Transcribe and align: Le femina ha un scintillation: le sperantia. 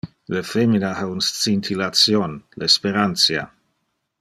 Le 0.35 0.39
femina 0.51 0.89
ha 0.95 1.03
un 1.15 1.21
scintillation: 1.27 2.33
le 2.63 2.71
sperantia. 2.79 3.45